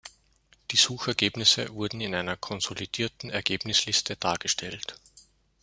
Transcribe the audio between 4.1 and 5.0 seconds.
dargestellt.